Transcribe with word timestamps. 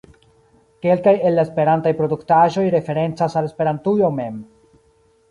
Kelkaj 0.83 1.11
el 1.29 1.35
la 1.39 1.43
esperantaj 1.47 1.91
produktaĵoj 1.99 2.63
referencas 2.75 3.35
al 3.43 3.49
Esperantujo 3.49 4.09
mem. 4.21 4.41